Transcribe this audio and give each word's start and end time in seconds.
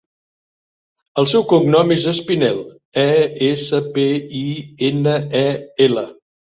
El 1.23 1.29
seu 1.33 1.45
cognom 1.51 1.93
és 1.97 2.07
Espinel: 2.13 2.59
e, 3.05 3.07
essa, 3.51 3.85
pe, 3.99 4.09
i, 4.45 4.47
ena, 4.93 5.19
e, 5.47 5.49
ela. 5.91 6.11